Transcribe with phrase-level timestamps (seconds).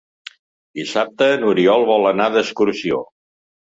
[0.79, 3.09] Dissabte n'Oriol vol anar d'excursió.